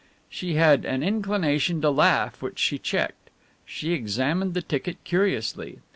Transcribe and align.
She 0.31 0.55
had 0.55 0.83
an 0.83 1.03
inclination 1.03 1.79
to 1.81 1.91
laugh 1.91 2.41
which 2.41 2.57
she 2.57 2.79
checked. 2.79 3.29
She 3.67 3.93
examined 3.93 4.55
the 4.55 4.63
ticket 4.63 4.97
curiously. 5.03 5.77